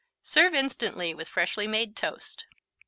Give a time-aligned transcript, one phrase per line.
[0.23, 2.45] Serve instantly with freshly made toast.